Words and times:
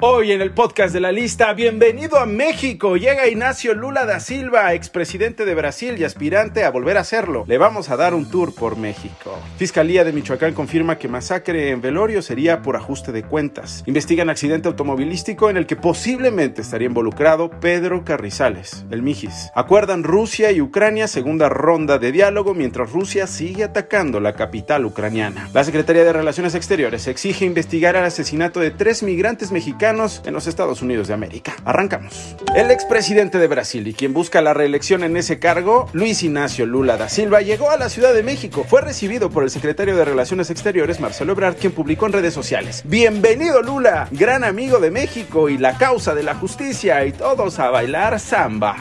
Hoy 0.00 0.30
en 0.30 0.40
el 0.40 0.52
podcast 0.52 0.94
de 0.94 1.00
la 1.00 1.10
lista, 1.10 1.52
bienvenido 1.54 2.18
a 2.20 2.26
México. 2.26 2.96
Llega 2.96 3.26
Ignacio 3.26 3.74
Lula 3.74 4.06
da 4.06 4.20
Silva, 4.20 4.72
expresidente 4.72 5.44
de 5.44 5.56
Brasil 5.56 5.96
y 5.98 6.04
aspirante 6.04 6.62
a 6.62 6.70
volver 6.70 6.96
a 6.98 7.02
serlo. 7.02 7.44
Le 7.48 7.58
vamos 7.58 7.90
a 7.90 7.96
dar 7.96 8.14
un 8.14 8.30
tour 8.30 8.54
por 8.54 8.76
México. 8.76 9.36
Fiscalía 9.56 10.04
de 10.04 10.12
Michoacán 10.12 10.54
confirma 10.54 10.98
que 10.98 11.08
masacre 11.08 11.70
en 11.70 11.80
velorio 11.80 12.22
sería 12.22 12.62
por 12.62 12.76
ajuste 12.76 13.10
de 13.10 13.24
cuentas. 13.24 13.82
Investigan 13.86 14.30
accidente 14.30 14.68
automovilístico 14.68 15.50
en 15.50 15.56
el 15.56 15.66
que 15.66 15.74
posiblemente 15.74 16.62
estaría 16.62 16.86
involucrado 16.86 17.50
Pedro 17.50 18.04
Carrizales, 18.04 18.86
el 18.92 19.02
Mijis. 19.02 19.50
Acuerdan 19.56 20.04
Rusia 20.04 20.52
y 20.52 20.60
Ucrania 20.60 21.08
segunda 21.08 21.48
ronda 21.48 21.98
de 21.98 22.12
diálogo 22.12 22.54
mientras 22.54 22.92
Rusia 22.92 23.26
sigue 23.26 23.64
atacando 23.64 24.20
la 24.20 24.36
capital 24.36 24.84
ucraniana. 24.84 25.48
La 25.52 25.64
Secretaría 25.64 26.04
de 26.04 26.12
Relaciones 26.12 26.54
Exteriores 26.54 27.08
exige 27.08 27.44
investigar 27.44 27.96
el 27.96 28.04
asesinato 28.04 28.60
de 28.60 28.70
tres 28.70 29.02
migrantes 29.02 29.50
mexicanos 29.50 29.87
en 29.88 30.34
los 30.34 30.46
Estados 30.46 30.82
Unidos 30.82 31.08
de 31.08 31.14
América. 31.14 31.56
Arrancamos. 31.64 32.36
El 32.54 32.70
expresidente 32.70 33.38
de 33.38 33.46
Brasil 33.46 33.86
y 33.88 33.94
quien 33.94 34.12
busca 34.12 34.42
la 34.42 34.52
reelección 34.52 35.02
en 35.02 35.16
ese 35.16 35.38
cargo, 35.38 35.88
Luis 35.92 36.22
Ignacio 36.22 36.66
Lula 36.66 36.96
da 36.96 37.08
Silva, 37.08 37.40
llegó 37.40 37.70
a 37.70 37.76
la 37.76 37.88
Ciudad 37.88 38.12
de 38.12 38.22
México. 38.22 38.64
Fue 38.68 38.80
recibido 38.82 39.30
por 39.30 39.44
el 39.44 39.50
secretario 39.50 39.96
de 39.96 40.04
Relaciones 40.04 40.50
Exteriores, 40.50 41.00
Marcelo 41.00 41.32
Ebrard, 41.32 41.56
quien 41.56 41.72
publicó 41.72 42.06
en 42.06 42.12
redes 42.12 42.34
sociales: 42.34 42.82
Bienvenido 42.84 43.62
Lula, 43.62 44.08
gran 44.10 44.44
amigo 44.44 44.78
de 44.78 44.90
México 44.90 45.48
y 45.48 45.58
la 45.58 45.78
causa 45.78 46.14
de 46.14 46.22
la 46.22 46.34
justicia, 46.34 47.04
y 47.06 47.12
todos 47.12 47.58
a 47.58 47.70
bailar 47.70 48.20
samba. 48.20 48.76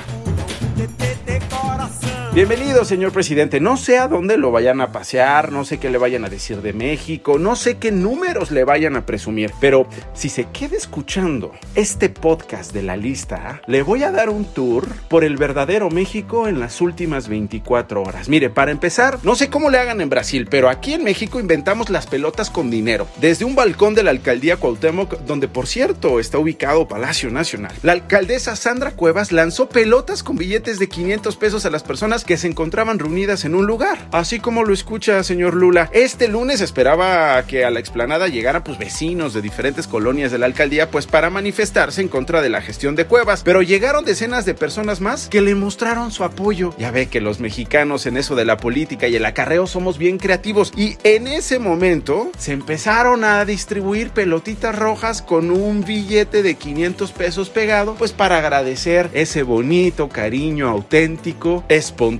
Bienvenido, 2.38 2.86
señor 2.86 3.14
presidente. 3.14 3.60
No 3.60 3.78
sé 3.78 3.98
a 3.98 4.08
dónde 4.08 4.38
lo 4.38 4.52
vayan 4.52 4.80
a 4.80 4.92
pasear, 4.92 5.52
no 5.52 5.66
sé 5.66 5.80
qué 5.80 5.90
le 5.90 5.98
vayan 5.98 6.24
a 6.24 6.30
decir 6.30 6.62
de 6.62 6.72
México, 6.72 7.40
no 7.40 7.56
sé 7.56 7.78
qué 7.78 7.92
números 7.92 8.52
le 8.52 8.64
vayan 8.64 8.96
a 8.96 9.08
presumir, 9.08 9.52
pero 9.60 9.88
si 10.14 10.30
se 10.30 10.46
queda 10.46 10.78
escuchando 10.78 11.54
este 11.74 12.10
podcast 12.10 12.74
de 12.74 12.84
la 12.84 12.96
lista, 12.96 13.64
le 13.66 13.82
voy 13.82 14.04
a 14.04 14.12
dar 14.12 14.30
un 14.30 14.46
tour 14.46 14.88
por 15.10 15.24
el 15.24 15.36
verdadero 15.36 15.90
México 15.90 16.48
en 16.48 16.60
las 16.60 16.80
últimas 16.80 17.28
24 17.28 18.04
horas. 18.04 18.30
Mire, 18.30 18.52
para 18.52 18.70
empezar, 18.70 19.18
no 19.24 19.34
sé 19.34 19.50
cómo 19.50 19.72
le 19.72 19.80
hagan 19.80 20.00
en 20.00 20.10
Brasil, 20.10 20.46
pero 20.48 20.70
aquí 20.70 20.94
en 20.94 21.04
México 21.04 21.40
inventamos 21.40 21.90
las 21.90 22.06
pelotas 22.06 22.52
con 22.52 22.70
dinero. 22.70 23.08
Desde 23.20 23.46
un 23.46 23.56
balcón 23.56 23.96
de 23.96 24.04
la 24.04 24.12
alcaldía 24.12 24.58
Cuauhtémoc, 24.58 25.22
donde 25.22 25.48
por 25.48 25.66
cierto 25.66 26.20
está 26.20 26.38
ubicado 26.38 26.88
Palacio 26.88 27.32
Nacional, 27.32 27.74
la 27.82 27.94
alcaldesa 27.94 28.56
Sandra 28.56 28.92
Cuevas 28.92 29.32
lanzó 29.32 29.70
pelotas 29.70 30.22
con 30.22 30.38
billetes 30.38 30.78
de 30.78 30.88
500 30.88 31.36
pesos 31.36 31.66
a 31.66 31.72
las 31.72 31.82
personas 31.82 32.26
que 32.28 32.38
se 32.38 32.46
encontraban 32.46 33.00
reunidas 33.00 33.46
en 33.46 33.56
un 33.56 33.66
lugar. 33.66 33.98
Así 34.12 34.40
como 34.40 34.64
lo 34.64 34.74
escucha, 34.74 35.24
señor 35.24 35.56
Lula. 35.56 35.90
Este 35.94 36.28
lunes 36.28 36.62
esperaba 36.62 37.42
que 37.48 37.66
a 37.66 37.72
la 37.72 37.80
explanada 37.80 38.28
llegara 38.28 38.64
pues 38.64 38.78
vecinos 38.78 39.34
de 39.34 39.42
diferentes 39.42 39.88
colonias 39.88 40.32
de 40.32 40.38
la 40.38 40.46
alcaldía 40.46 40.92
pues 40.92 41.08
para 41.08 41.32
manifestarse 41.32 42.02
en 42.02 42.10
contra 42.10 42.42
de 42.42 42.50
la 42.50 42.62
gestión 42.62 42.96
de 42.96 43.06
cuevas, 43.06 43.42
pero 43.44 43.64
llegaron 43.64 44.06
decenas 44.06 44.46
de 44.46 44.54
personas 44.54 45.02
más 45.02 45.30
que 45.30 45.42
le 45.42 45.56
mostraron 45.56 46.12
su 46.12 46.24
apoyo. 46.24 46.76
Ya 46.78 46.92
ve 46.92 47.08
que 47.08 47.22
los 47.22 47.40
mexicanos 47.40 48.06
en 48.06 48.18
eso 48.18 48.36
de 48.36 48.46
la 48.46 48.58
política 48.58 49.08
y 49.08 49.16
el 49.16 49.26
acarreo 49.26 49.66
somos 49.66 49.98
bien 49.98 50.18
creativos 50.18 50.74
y 50.76 50.98
en 51.04 51.28
ese 51.28 51.58
momento 51.58 52.30
se 52.38 52.52
empezaron 52.52 53.24
a 53.24 53.46
distribuir 53.46 54.10
pelotitas 54.12 54.78
rojas 54.78 55.22
con 55.22 55.50
un 55.50 55.86
billete 55.86 56.44
de 56.44 56.56
500 56.56 57.12
pesos 57.14 57.50
pegado 57.50 57.96
pues 57.96 58.12
para 58.12 58.38
agradecer 58.38 59.10
ese 59.14 59.44
bonito 59.44 60.10
cariño 60.10 60.68
auténtico, 60.68 61.64
espontáneo 61.70 62.17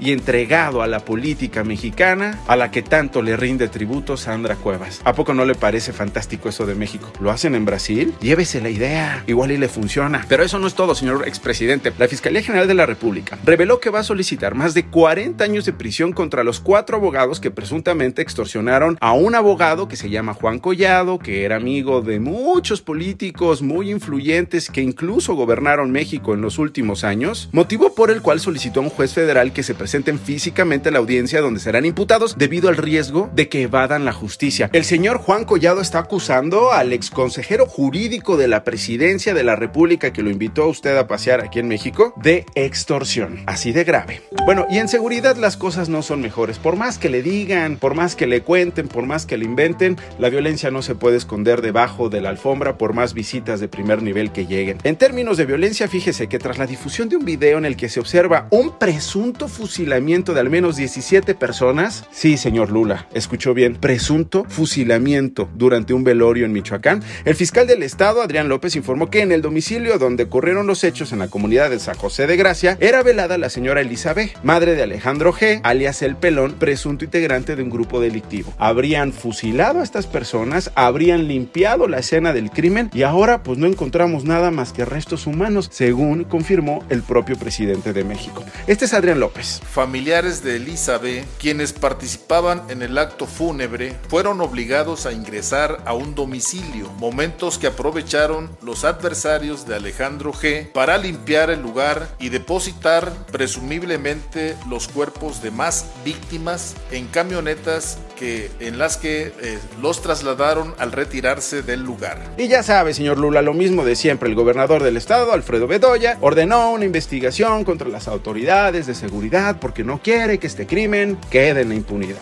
y 0.00 0.12
entregado 0.12 0.82
a 0.82 0.86
la 0.86 1.00
política 1.00 1.64
mexicana 1.64 2.40
a 2.46 2.56
la 2.56 2.70
que 2.70 2.82
tanto 2.82 3.22
le 3.22 3.36
rinde 3.36 3.68
tributo 3.68 4.16
Sandra 4.16 4.56
Cuevas. 4.56 5.00
¿A 5.04 5.14
poco 5.14 5.34
no 5.34 5.44
le 5.44 5.54
parece 5.54 5.92
fantástico 5.92 6.48
eso 6.48 6.66
de 6.66 6.74
México? 6.74 7.10
¿Lo 7.20 7.30
hacen 7.30 7.54
en 7.54 7.64
Brasil? 7.64 8.14
Llévese 8.20 8.60
la 8.60 8.70
idea, 8.70 9.24
igual 9.26 9.50
y 9.52 9.56
le 9.56 9.68
funciona. 9.68 10.26
Pero 10.28 10.42
eso 10.42 10.58
no 10.58 10.66
es 10.66 10.74
todo, 10.74 10.94
señor 10.94 11.26
expresidente. 11.26 11.92
La 11.98 12.08
Fiscalía 12.08 12.42
General 12.42 12.68
de 12.68 12.74
la 12.74 12.86
República 12.86 13.38
reveló 13.44 13.80
que 13.80 13.90
va 13.90 14.00
a 14.00 14.04
solicitar 14.04 14.54
más 14.54 14.74
de 14.74 14.86
40 14.86 15.42
años 15.42 15.64
de 15.64 15.72
prisión 15.72 16.12
contra 16.12 16.44
los 16.44 16.60
cuatro 16.60 16.96
abogados 16.96 17.40
que 17.40 17.50
presuntamente 17.50 18.22
extorsionaron 18.22 18.98
a 19.00 19.12
un 19.12 19.34
abogado 19.34 19.88
que 19.88 19.96
se 19.96 20.10
llama 20.10 20.34
Juan 20.34 20.58
Collado, 20.58 21.18
que 21.18 21.44
era 21.44 21.56
amigo 21.56 22.02
de 22.02 22.20
muchos 22.20 22.82
políticos 22.82 23.62
muy 23.62 23.90
influyentes 23.90 24.70
que 24.70 24.82
incluso 24.82 25.34
gobernaron 25.34 25.90
México 25.90 26.34
en 26.34 26.42
los 26.42 26.58
últimos 26.58 27.04
años, 27.04 27.48
motivo 27.52 27.94
por 27.94 28.10
el 28.10 28.22
cual 28.22 28.40
solicitó 28.40 28.80
a 28.80 28.84
un 28.84 28.90
juez 28.90 29.09
federal 29.14 29.52
que 29.52 29.62
se 29.62 29.74
presenten 29.74 30.18
físicamente 30.18 30.88
a 30.88 30.92
la 30.92 30.98
audiencia 30.98 31.40
donde 31.40 31.60
serán 31.60 31.84
imputados 31.84 32.36
debido 32.38 32.68
al 32.68 32.76
riesgo 32.76 33.30
de 33.34 33.48
que 33.48 33.62
evadan 33.62 34.04
la 34.04 34.12
justicia. 34.12 34.70
El 34.72 34.84
señor 34.84 35.18
Juan 35.18 35.44
Collado 35.44 35.80
está 35.80 36.00
acusando 36.00 36.72
al 36.72 36.92
exconsejero 36.92 37.66
jurídico 37.66 38.36
de 38.36 38.48
la 38.48 38.64
presidencia 38.64 39.34
de 39.34 39.44
la 39.44 39.56
República 39.56 40.12
que 40.12 40.22
lo 40.22 40.30
invitó 40.30 40.64
a 40.64 40.68
usted 40.68 40.96
a 40.96 41.06
pasear 41.06 41.40
aquí 41.40 41.58
en 41.58 41.68
México 41.68 42.14
de 42.16 42.46
extorsión. 42.54 43.42
Así 43.46 43.72
de 43.72 43.84
grave. 43.84 44.22
Bueno, 44.44 44.66
y 44.70 44.78
en 44.78 44.88
seguridad 44.88 45.36
las 45.36 45.56
cosas 45.56 45.88
no 45.88 46.02
son 46.02 46.20
mejores. 46.20 46.58
Por 46.58 46.76
más 46.76 46.98
que 46.98 47.08
le 47.08 47.22
digan, 47.22 47.76
por 47.76 47.94
más 47.94 48.16
que 48.16 48.26
le 48.26 48.42
cuenten, 48.42 48.88
por 48.88 49.06
más 49.06 49.26
que 49.26 49.36
le 49.36 49.44
inventen, 49.44 49.96
la 50.18 50.30
violencia 50.30 50.70
no 50.70 50.82
se 50.82 50.94
puede 50.94 51.16
esconder 51.16 51.62
debajo 51.62 52.08
de 52.08 52.20
la 52.20 52.30
alfombra 52.30 52.78
por 52.78 52.92
más 52.92 53.14
visitas 53.14 53.60
de 53.60 53.68
primer 53.68 54.02
nivel 54.02 54.32
que 54.32 54.46
lleguen. 54.46 54.78
En 54.84 54.96
términos 54.96 55.36
de 55.36 55.46
violencia, 55.46 55.88
fíjese 55.88 56.28
que 56.28 56.38
tras 56.38 56.58
la 56.58 56.66
difusión 56.66 57.08
de 57.08 57.16
un 57.16 57.24
video 57.24 57.58
en 57.58 57.64
el 57.64 57.76
que 57.76 57.88
se 57.88 58.00
observa 58.00 58.46
un 58.50 58.78
preso 58.78 58.99
presunto 59.00 59.48
fusilamiento 59.48 60.34
de 60.34 60.40
al 60.40 60.50
menos 60.50 60.76
17 60.76 61.34
personas. 61.34 62.04
Sí, 62.10 62.36
señor 62.36 62.70
Lula, 62.70 63.08
escuchó 63.14 63.54
bien, 63.54 63.76
presunto 63.76 64.44
fusilamiento 64.46 65.48
durante 65.54 65.94
un 65.94 66.04
velorio 66.04 66.44
en 66.44 66.52
Michoacán. 66.52 67.02
El 67.24 67.34
fiscal 67.34 67.66
del 67.66 67.82
estado, 67.82 68.20
Adrián 68.20 68.50
López, 68.50 68.76
informó 68.76 69.08
que 69.08 69.22
en 69.22 69.32
el 69.32 69.40
domicilio 69.40 69.96
donde 69.96 70.24
ocurrieron 70.24 70.66
los 70.66 70.84
hechos 70.84 71.12
en 71.12 71.20
la 71.20 71.28
comunidad 71.28 71.70
de 71.70 71.80
San 71.80 71.96
José 71.96 72.26
de 72.26 72.36
Gracia 72.36 72.76
era 72.78 73.02
velada 73.02 73.38
la 73.38 73.48
señora 73.48 73.80
Elizabeth, 73.80 74.36
madre 74.42 74.74
de 74.74 74.82
Alejandro 74.82 75.32
G., 75.32 75.62
alias 75.62 76.02
El 76.02 76.16
Pelón, 76.16 76.56
presunto 76.58 77.06
integrante 77.06 77.56
de 77.56 77.62
un 77.62 77.70
grupo 77.70 78.02
delictivo. 78.02 78.52
Habrían 78.58 79.14
fusilado 79.14 79.80
a 79.80 79.82
estas 79.82 80.06
personas, 80.06 80.72
habrían 80.74 81.26
limpiado 81.26 81.88
la 81.88 82.00
escena 82.00 82.34
del 82.34 82.50
crimen 82.50 82.90
y 82.92 83.00
ahora 83.00 83.42
pues 83.42 83.56
no 83.56 83.66
encontramos 83.66 84.24
nada 84.24 84.50
más 84.50 84.74
que 84.74 84.84
restos 84.84 85.26
humanos, 85.26 85.70
según 85.72 86.24
confirmó 86.24 86.84
el 86.90 87.02
propio 87.02 87.38
presidente 87.38 87.94
de 87.94 88.04
México. 88.04 88.44
Este 88.66 88.89
Adrián 88.92 89.20
López. 89.20 89.60
Familiares 89.70 90.42
de 90.42 90.56
Elizabeth, 90.56 91.26
quienes 91.38 91.72
participaban 91.72 92.62
en 92.70 92.82
el 92.82 92.98
acto 92.98 93.26
fúnebre, 93.26 93.96
fueron 94.08 94.40
obligados 94.40 95.06
a 95.06 95.12
ingresar 95.12 95.82
a 95.86 95.94
un 95.94 96.14
domicilio, 96.14 96.90
momentos 96.92 97.58
que 97.58 97.68
aprovecharon 97.68 98.50
los 98.62 98.84
adversarios 98.84 99.66
de 99.66 99.76
Alejandro 99.76 100.32
G 100.32 100.72
para 100.72 100.98
limpiar 100.98 101.50
el 101.50 101.62
lugar 101.62 102.08
y 102.18 102.28
depositar 102.28 103.12
presumiblemente 103.32 104.56
los 104.68 104.88
cuerpos 104.88 105.42
de 105.42 105.50
más 105.50 105.86
víctimas 106.04 106.74
en 106.90 107.06
camionetas 107.06 107.98
que, 108.20 108.50
en 108.60 108.78
las 108.78 108.98
que 108.98 109.32
eh, 109.40 109.58
los 109.80 110.02
trasladaron 110.02 110.74
al 110.78 110.92
retirarse 110.92 111.62
del 111.62 111.80
lugar. 111.80 112.18
Y 112.36 112.48
ya 112.48 112.62
sabe, 112.62 112.92
señor 112.92 113.18
Lula, 113.18 113.40
lo 113.40 113.54
mismo 113.54 113.82
de 113.82 113.96
siempre. 113.96 114.28
El 114.28 114.34
gobernador 114.34 114.82
del 114.82 114.98
estado, 114.98 115.32
Alfredo 115.32 115.66
Bedoya, 115.66 116.18
ordenó 116.20 116.70
una 116.70 116.84
investigación 116.84 117.64
contra 117.64 117.88
las 117.88 118.08
autoridades 118.08 118.86
de 118.86 118.94
seguridad 118.94 119.56
porque 119.58 119.84
no 119.84 120.02
quiere 120.02 120.38
que 120.38 120.46
este 120.46 120.66
crimen 120.66 121.16
quede 121.30 121.62
en 121.62 121.70
la 121.70 121.74
impunidad. 121.76 122.18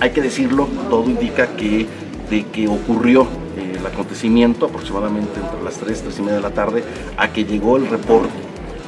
Hay 0.00 0.10
que 0.10 0.22
decirlo, 0.22 0.68
todo 0.88 1.04
indica 1.04 1.54
que 1.54 1.86
de 2.30 2.44
que 2.46 2.66
ocurrió 2.66 3.28
eh, 3.56 3.76
el 3.78 3.86
acontecimiento 3.86 4.66
aproximadamente 4.66 5.38
entre 5.38 5.62
las 5.62 5.74
3, 5.74 6.02
3 6.02 6.18
y 6.18 6.22
media 6.22 6.36
de 6.36 6.42
la 6.42 6.50
tarde, 6.50 6.82
a 7.18 7.30
que 7.30 7.44
llegó 7.44 7.76
el 7.76 7.88
reporte 7.88 8.32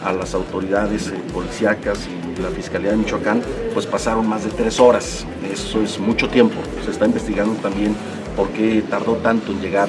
a 0.02 0.12
las 0.12 0.34
autoridades 0.34 1.08
eh, 1.08 1.12
policíacas 1.32 1.98
y 2.06 2.27
la 2.42 2.50
Fiscalía 2.50 2.90
de 2.90 2.96
Michoacán, 2.96 3.42
pues 3.74 3.86
pasaron 3.86 4.26
más 4.26 4.44
de 4.44 4.50
tres 4.50 4.80
horas. 4.80 5.26
Eso 5.50 5.82
es 5.82 5.98
mucho 5.98 6.28
tiempo. 6.28 6.56
Se 6.84 6.90
está 6.90 7.06
investigando 7.06 7.54
también 7.60 7.94
por 8.36 8.48
qué 8.50 8.82
tardó 8.88 9.16
tanto 9.16 9.52
en 9.52 9.60
llegar 9.60 9.88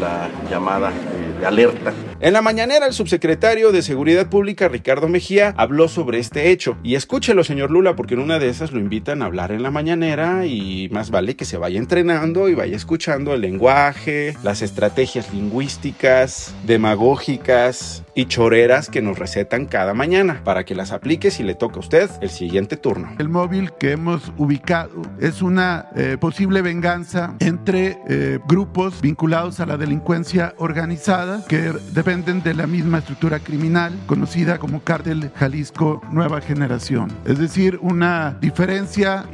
la 0.00 0.28
llamada 0.50 0.90
eh, 0.90 1.40
de 1.40 1.46
alerta 1.46 1.92
en 2.22 2.32
la 2.34 2.40
mañanera, 2.40 2.86
el 2.86 2.92
subsecretario 2.92 3.72
de 3.72 3.82
Seguridad 3.82 4.28
Pública, 4.28 4.68
Ricardo 4.68 5.08
Mejía, 5.08 5.54
habló 5.56 5.88
sobre 5.88 6.20
este 6.20 6.50
hecho. 6.50 6.78
Y 6.84 6.94
escúchelo, 6.94 7.42
señor 7.42 7.72
Lula, 7.72 7.96
porque 7.96 8.14
en 8.14 8.20
una 8.20 8.38
de 8.38 8.48
esas 8.48 8.70
lo 8.70 8.78
invitan 8.78 9.22
a 9.22 9.24
hablar 9.24 9.50
en 9.50 9.64
la 9.64 9.72
mañanera 9.72 10.46
y 10.46 10.88
más 10.92 11.10
vale 11.10 11.34
que 11.34 11.44
se 11.44 11.56
vaya 11.56 11.80
entrenando 11.80 12.48
y 12.48 12.54
vaya 12.54 12.76
escuchando 12.76 13.34
el 13.34 13.40
lenguaje, 13.40 14.36
las 14.44 14.62
estrategias 14.62 15.34
lingüísticas, 15.34 16.54
demagógicas 16.64 18.04
y 18.14 18.26
choreras 18.26 18.88
que 18.88 19.02
nos 19.02 19.18
recetan 19.18 19.66
cada 19.66 19.92
mañana 19.92 20.42
para 20.44 20.64
que 20.64 20.76
las 20.76 20.92
aplique 20.92 21.32
si 21.32 21.42
le 21.42 21.56
toca 21.56 21.76
a 21.76 21.80
usted 21.80 22.08
el 22.20 22.30
siguiente 22.30 22.76
turno. 22.76 23.16
El 23.18 23.30
móvil 23.30 23.72
que 23.72 23.92
hemos 23.92 24.32
ubicado 24.38 25.02
es 25.18 25.42
una 25.42 25.88
eh, 25.96 26.18
posible 26.20 26.62
venganza 26.62 27.34
entre 27.40 27.98
eh, 28.08 28.38
grupos 28.46 29.00
vinculados 29.00 29.58
a 29.58 29.66
la 29.66 29.76
delincuencia 29.76 30.54
organizada 30.58 31.44
que 31.48 31.72
depende 31.92 32.11
dependen 32.12 32.42
de 32.42 32.52
la 32.52 32.66
misma 32.66 32.98
estructura 32.98 33.38
criminal 33.38 33.98
conocida 34.06 34.58
como 34.58 34.82
Cártel 34.82 35.30
Jalisco 35.34 36.02
Nueva 36.10 36.42
Generación. 36.42 37.10
Es 37.24 37.38
decir, 37.38 37.78
una 37.80 38.36
diferencia 38.38 39.24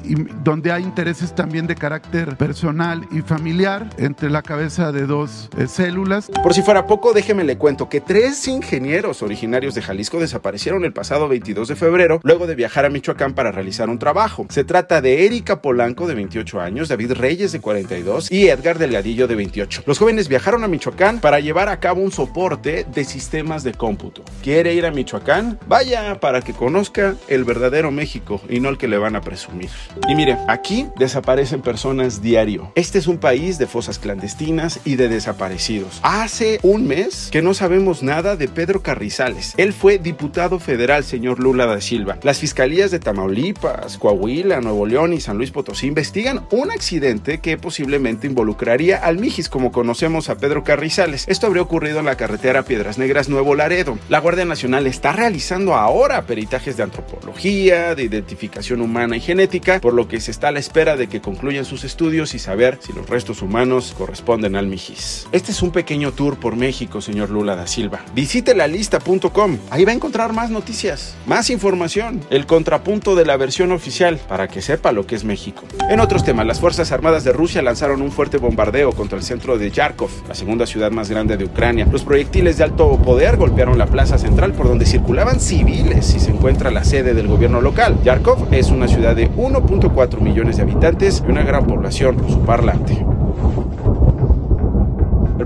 donde 0.45 0.71
hay 0.71 0.85
intereses 0.85 1.35
también 1.35 1.67
de 1.67 1.75
carácter 1.75 2.37
personal 2.37 3.05
y 3.11 3.23
familiar 3.23 3.91
entre 3.99 4.31
la 4.31 4.43
cabeza 4.43 4.93
de 4.93 5.07
dos 5.07 5.51
eh, 5.59 5.67
células. 5.67 6.31
Por 6.41 6.55
si 6.55 6.63
fuera 6.63 6.87
poco, 6.87 7.13
déjeme 7.13 7.43
le 7.43 7.59
cuento 7.59 7.89
que 7.89 8.01
tres 8.01 8.47
ingenieros 8.47 9.25
originarios 9.25 9.75
de 9.75 9.83
Jalisco 9.83 10.21
desaparecieron 10.21 10.85
el 10.85 10.93
pasado 10.93 11.27
22 11.27 11.67
de 11.67 11.75
febrero 11.75 12.21
luego 12.23 12.47
de 12.47 12.55
viajar 12.55 12.85
a 12.85 12.91
Michoacán 12.91 13.35
para 13.35 13.51
realizar 13.51 13.91
un 13.91 13.99
trabajo. 13.99 14.47
Se 14.51 14.63
trata 14.63 15.01
de 15.01 15.27
Erika 15.27 15.61
Polanco 15.63 16.07
de 16.07 16.15
28 16.15 16.61
años, 16.61 16.89
David 16.89 17.15
Reyes 17.15 17.51
de 17.51 17.61
42 17.61 18.31
y 18.31 18.47
Edgar 18.47 18.79
Delgadillo 18.79 19.27
de 19.27 19.35
28. 19.35 19.83
Los 19.85 19.99
jóvenes 19.99 20.29
viajaron 20.29 20.63
a 20.63 20.69
Michoacán 20.69 21.19
para 21.19 21.41
llevar 21.41 21.69
a 21.69 21.81
cabo 21.81 22.03
un 22.03 22.13
soporte 22.13 22.68
de 22.69 23.05
sistemas 23.05 23.65
de 23.65 23.73
cómputo. 23.73 24.23
¿Quiere 24.43 24.75
ir 24.75 24.85
a 24.85 24.91
Michoacán? 24.91 25.59
Vaya 25.67 26.21
para 26.21 26.43
que 26.43 26.53
conozca 26.53 27.17
el 27.29 27.45
verdadero 27.45 27.91
México 27.91 28.43
y 28.49 28.61
no 28.61 28.69
el 28.69 28.77
que 28.77 28.89
le 28.89 28.99
van 28.99 29.17
a 29.17 29.23
presumir. 29.23 29.71
Y 30.07 30.15
mire, 30.15 30.37
aquí 30.49 30.87
desaparecen 30.97 31.63
personas 31.63 32.21
diario. 32.21 32.73
Este 32.75 32.99
es 32.99 33.07
un 33.07 33.19
país 33.19 33.59
de 33.59 33.67
fosas 33.67 33.99
clandestinas 33.99 34.81
y 34.85 34.97
de 34.97 35.09
desaparecidos. 35.09 36.01
Hace 36.03 36.61
un 36.63 36.87
mes 36.87 37.29
que 37.33 37.41
no 37.41 37.55
sabemos 37.55 38.03
nada 38.03 38.37
de 38.37 38.49
Pedro 38.49 38.83
Carrizales. 38.83 39.55
Él 39.57 39.73
fue 39.73 39.99
diputado 39.99 40.59
federal, 40.59 41.05
señor 41.05 41.41
Lula 41.41 41.67
da 41.67 41.81
Silva. 41.81 42.19
Las 42.23 42.39
fiscalías 42.39 42.91
de 42.91 42.99
Tamaulipas, 42.99 43.97
Coahuila, 43.97 44.61
Nuevo 44.61 44.85
León 44.85 45.15
y 45.15 45.21
San 45.21 45.39
Luis 45.39 45.51
Potosí 45.51 45.87
investigan 45.87 46.47
un 46.51 46.71
accidente 46.71 47.39
que 47.39 47.57
posiblemente 47.57 48.27
involucraría 48.27 48.99
al 48.99 49.19
Mijis, 49.19 49.49
como 49.49 49.73
conocemos 49.73 50.29
a 50.29 50.37
Pedro 50.37 50.65
Carrizales. 50.65 51.25
Esto 51.29 51.47
habría 51.47 51.63
ocurrido 51.63 52.01
en 52.01 52.05
la 52.05 52.17
carretera 52.17 52.48
Piedras 52.49 52.97
Negras 52.97 53.29
Nuevo 53.29 53.55
Laredo. 53.55 53.99
La 54.09 54.21
Guardia 54.21 54.47
Nacional 54.47 54.87
está 54.87 55.13
realizando 55.13 55.75
ahora 55.75 56.23
peritajes 56.23 56.77
de 56.79 56.83
antropología, 56.83 57.95
de 57.95 58.05
identificación 58.05 58.81
humana 58.81 59.17
y 59.17 59.21
genética, 59.21 59.81
por 59.81 59.93
lo 59.93 60.09
que 60.09 60.21
se 60.21 60.31
está 60.31 60.49
a 60.49 60.53
la 60.53 60.59
espera 60.59 60.97
de 60.97 61.09
que 61.09 61.21
concluyan 61.21 61.67
sus 61.67 61.85
estudios 61.85 62.35
y 62.35 62.39
saber 62.39 62.79
si 62.81 62.95
los 62.95 63.09
restos 63.09 63.43
humanos 63.43 63.95
corresponden 63.97 64.57
al 64.57 64.67
Mijis. 64.67 65.29
Este 65.31 65.53
es 65.53 65.63
un 65.63 65.71
pequeño 65.71 66.13
tour 66.13 66.39
por 66.39 66.57
México, 66.57 67.03
señor 67.03 67.29
Lula 67.29 67.55
da 67.55 67.67
Silva. 67.67 68.01
Visite 68.15 68.55
la 68.55 68.67
lista.com. 68.67 69.59
Ahí 69.71 69.85
va 69.85 69.93
a 69.93 69.95
encontrar 69.95 70.33
más 70.33 70.51
noticias, 70.51 71.17
más 71.27 71.51
información, 71.51 72.23
el 72.31 72.47
contrapunto 72.47 73.15
de 73.15 73.27
la 73.27 73.37
versión 73.37 73.73
oficial 73.73 74.19
para 74.27 74.49
que 74.49 74.63
sepa 74.63 74.93
lo 74.93 75.07
que 75.07 75.17
es 75.17 75.25
México. 75.25 75.65
En 75.91 76.01
otros 76.01 76.25
temas, 76.25 76.47
las 76.47 76.61
Fuerzas 76.61 76.93
Armadas 76.93 77.25
de 77.25 77.33
Rusia 77.33 77.61
lanzaron 77.61 78.01
un 78.01 78.11
fuerte 78.11 78.39
bombardeo 78.39 78.93
contra 78.93 79.19
el 79.19 79.25
centro 79.25 79.59
de 79.59 79.71
Yarkov, 79.71 80.11
la 80.27 80.35
segunda 80.35 80.67
ciudad 80.67 80.91
más 80.91 81.11
grande 81.11 81.37
de 81.37 81.45
Ucrania. 81.45 81.87
Los 81.91 82.05
proyectiles 82.05 82.38
de 82.39 82.63
alto 82.63 82.97
poder 82.99 83.37
golpearon 83.37 83.79
la 83.79 83.87
plaza 83.87 84.17
central 84.17 84.53
por 84.53 84.69
donde 84.69 84.87
circulaban 84.87 85.41
civiles 85.41 86.15
y 86.15 86.21
se 86.21 86.31
encuentra 86.31 86.71
la 86.71 86.85
sede 86.85 87.13
del 87.13 87.27
gobierno 87.27 87.61
local. 87.61 87.99
Yarkov 88.05 88.47
es 88.53 88.71
una 88.71 88.87
ciudad 88.87 89.17
de 89.17 89.29
1.4 89.29 90.21
millones 90.21 90.57
de 90.57 90.63
habitantes 90.63 91.25
y 91.27 91.31
una 91.33 91.43
gran 91.43 91.67
población 91.67 92.17
rusoparlante 92.17 93.05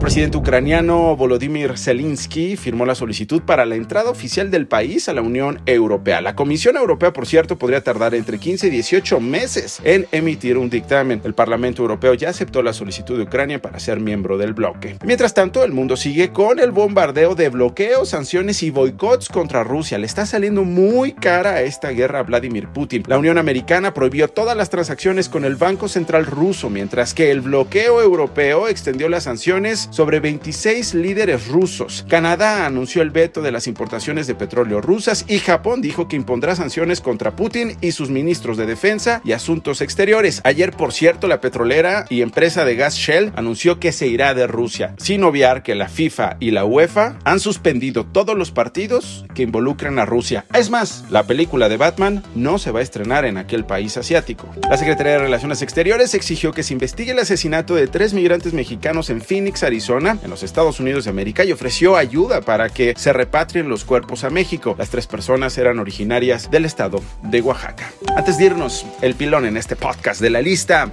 presidente 0.02 0.36
ucraniano 0.36 1.14
Volodymyr 1.14 1.78
Zelensky 1.78 2.56
firmó 2.56 2.84
la 2.84 2.96
solicitud 2.96 3.40
para 3.42 3.64
la 3.64 3.76
entrada 3.76 4.10
oficial 4.10 4.50
del 4.50 4.66
país 4.66 5.08
a 5.08 5.12
la 5.12 5.22
Unión 5.22 5.62
Europea. 5.64 6.20
La 6.20 6.34
Comisión 6.34 6.76
Europea, 6.76 7.12
por 7.12 7.24
cierto, 7.24 7.56
podría 7.56 7.84
tardar 7.84 8.12
entre 8.16 8.40
15 8.40 8.66
y 8.66 8.70
18 8.70 9.20
meses 9.20 9.80
en 9.84 10.08
emitir 10.10 10.58
un 10.58 10.70
dictamen. 10.70 11.22
El 11.22 11.34
Parlamento 11.34 11.82
Europeo 11.82 12.14
ya 12.14 12.30
aceptó 12.30 12.64
la 12.64 12.72
solicitud 12.72 13.16
de 13.16 13.22
Ucrania 13.22 13.62
para 13.62 13.78
ser 13.78 14.00
miembro 14.00 14.38
del 14.38 14.54
bloque. 14.54 14.96
Mientras 15.04 15.34
tanto, 15.34 15.62
el 15.62 15.70
mundo 15.70 15.96
sigue 15.96 16.32
con 16.32 16.58
el 16.58 16.72
bombardeo 16.72 17.36
de 17.36 17.48
bloqueos, 17.48 18.08
sanciones 18.08 18.64
y 18.64 18.70
boicots 18.70 19.28
contra 19.28 19.62
Rusia. 19.62 19.98
Le 19.98 20.06
está 20.06 20.26
saliendo 20.26 20.64
muy 20.64 21.12
cara 21.12 21.50
a 21.50 21.62
esta 21.62 21.90
guerra 21.90 22.18
a 22.18 22.24
Vladimir 22.24 22.66
Putin. 22.66 23.04
La 23.06 23.18
Unión 23.18 23.38
Americana 23.38 23.94
prohibió 23.94 24.26
todas 24.26 24.56
las 24.56 24.68
transacciones 24.68 25.28
con 25.28 25.44
el 25.44 25.54
Banco 25.54 25.86
Central 25.86 26.26
ruso, 26.26 26.70
mientras 26.70 27.14
que 27.14 27.30
el 27.30 27.40
bloqueo 27.40 28.02
europeo 28.02 28.66
extendió 28.66 29.08
las 29.08 29.22
sanciones 29.22 29.90
sobre 29.92 30.20
26 30.20 30.94
líderes 30.94 31.48
rusos. 31.48 32.04
Canadá 32.08 32.64
anunció 32.64 33.02
el 33.02 33.10
veto 33.10 33.42
de 33.42 33.52
las 33.52 33.66
importaciones 33.66 34.26
de 34.26 34.34
petróleo 34.34 34.80
rusas 34.80 35.26
y 35.28 35.38
Japón 35.38 35.82
dijo 35.82 36.08
que 36.08 36.16
impondrá 36.16 36.56
sanciones 36.56 37.02
contra 37.02 37.36
Putin 37.36 37.76
y 37.82 37.92
sus 37.92 38.08
ministros 38.08 38.56
de 38.56 38.64
defensa 38.64 39.20
y 39.22 39.32
asuntos 39.32 39.82
exteriores. 39.82 40.40
Ayer, 40.44 40.72
por 40.72 40.94
cierto, 40.94 41.28
la 41.28 41.42
petrolera 41.42 42.06
y 42.08 42.22
empresa 42.22 42.64
de 42.64 42.74
gas 42.74 42.96
Shell 42.96 43.32
anunció 43.36 43.78
que 43.78 43.92
se 43.92 44.06
irá 44.06 44.32
de 44.32 44.46
Rusia, 44.46 44.94
sin 44.96 45.22
obviar 45.24 45.62
que 45.62 45.74
la 45.74 45.88
FIFA 45.88 46.38
y 46.40 46.52
la 46.52 46.64
UEFA 46.64 47.18
han 47.24 47.38
suspendido 47.38 48.06
todos 48.06 48.36
los 48.36 48.50
partidos 48.50 49.26
que 49.34 49.42
involucran 49.42 49.98
a 49.98 50.06
Rusia. 50.06 50.46
Es 50.54 50.70
más, 50.70 51.04
la 51.10 51.24
película 51.24 51.68
de 51.68 51.76
Batman 51.76 52.22
no 52.34 52.58
se 52.58 52.70
va 52.70 52.80
a 52.80 52.82
estrenar 52.82 53.26
en 53.26 53.36
aquel 53.36 53.66
país 53.66 53.98
asiático. 53.98 54.48
La 54.70 54.78
Secretaría 54.78 55.12
de 55.12 55.18
Relaciones 55.18 55.60
Exteriores 55.60 56.14
exigió 56.14 56.52
que 56.52 56.62
se 56.62 56.72
investigue 56.72 57.12
el 57.12 57.18
asesinato 57.18 57.74
de 57.74 57.88
tres 57.88 58.14
migrantes 58.14 58.54
mexicanos 58.54 59.10
en 59.10 59.20
Phoenix, 59.20 59.62
Arizona 59.62 59.81
en 59.88 60.30
los 60.30 60.44
Estados 60.44 60.78
Unidos 60.78 61.04
de 61.04 61.10
América, 61.10 61.44
y 61.44 61.50
ofreció 61.50 61.96
ayuda 61.96 62.40
para 62.40 62.68
que 62.68 62.94
se 62.96 63.12
repatrien 63.12 63.68
los 63.68 63.84
cuerpos 63.84 64.22
a 64.22 64.30
México. 64.30 64.76
Las 64.78 64.90
tres 64.90 65.08
personas 65.08 65.58
eran 65.58 65.80
originarias 65.80 66.50
del 66.50 66.64
estado 66.64 67.02
de 67.22 67.40
Oaxaca. 67.42 67.90
Antes 68.16 68.38
de 68.38 68.44
irnos, 68.44 68.86
el 69.00 69.14
pilón 69.14 69.44
en 69.44 69.56
este 69.56 69.74
podcast 69.74 70.20
de 70.20 70.30
la 70.30 70.40
lista. 70.40 70.92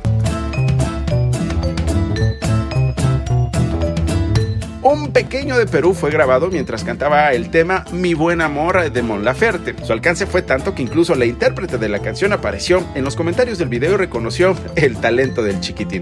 Un 4.82 5.12
pequeño 5.12 5.56
de 5.56 5.68
Perú 5.68 5.94
fue 5.94 6.10
grabado 6.10 6.48
mientras 6.48 6.84
cantaba 6.84 7.32
el 7.34 7.52
tema 7.52 7.86
Mi 7.92 8.16
buen 8.16 8.42
amor 8.42 8.92
de 8.92 9.02
Mon 9.04 9.24
Laferte. 9.24 9.76
Su 9.86 9.94
alcance 9.94 10.26
fue 10.26 10.42
tanto 10.42 10.74
que 10.74 10.82
incluso 10.82 11.14
la 11.14 11.26
intérprete 11.26 11.78
de 11.78 11.90
la 11.90 12.00
canción 12.00 12.34
apareció 12.34 12.84
en 12.96 13.04
los 13.04 13.16
comentarios 13.16 13.60
del 13.60 13.70
video 13.70 13.94
y 13.94 13.98
reconoció 13.98 14.56
el 14.76 14.98
talento 14.98 15.44
del 15.44 15.60
chiquitín. 15.60 16.02